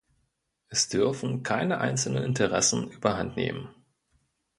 Es 0.69 0.89
dürfen 0.89 1.43
keine 1.43 1.77
einzelnen 1.77 2.23
Interessen 2.23 2.89
überhandnehmen. 2.89 3.69